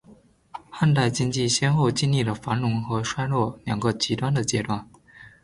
[0.71, 4.89] 汉代经济先后经历了繁荣和衰落两个极端的阶段。